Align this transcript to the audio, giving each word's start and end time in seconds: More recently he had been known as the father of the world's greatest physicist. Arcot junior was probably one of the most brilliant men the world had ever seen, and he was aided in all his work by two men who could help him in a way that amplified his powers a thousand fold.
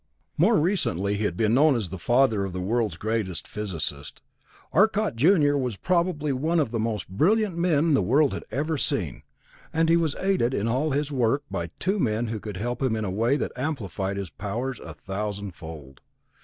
More 0.35 0.57
recently 0.57 1.15
he 1.17 1.25
had 1.25 1.37
been 1.37 1.53
known 1.53 1.75
as 1.75 1.89
the 1.89 1.99
father 1.99 2.43
of 2.43 2.53
the 2.53 2.59
world's 2.59 2.97
greatest 2.97 3.47
physicist. 3.47 4.19
Arcot 4.73 5.15
junior 5.15 5.55
was 5.55 5.75
probably 5.75 6.33
one 6.33 6.59
of 6.59 6.71
the 6.71 6.79
most 6.79 7.07
brilliant 7.07 7.55
men 7.55 7.93
the 7.93 8.01
world 8.01 8.33
had 8.33 8.43
ever 8.49 8.79
seen, 8.79 9.21
and 9.71 9.89
he 9.89 9.97
was 9.97 10.15
aided 10.15 10.55
in 10.55 10.67
all 10.67 10.89
his 10.89 11.11
work 11.11 11.43
by 11.51 11.69
two 11.77 11.99
men 11.99 12.29
who 12.29 12.39
could 12.39 12.57
help 12.57 12.81
him 12.81 12.95
in 12.95 13.05
a 13.05 13.11
way 13.11 13.37
that 13.37 13.51
amplified 13.55 14.17
his 14.17 14.31
powers 14.31 14.79
a 14.79 14.95
thousand 14.95 15.53
fold. 15.53 16.01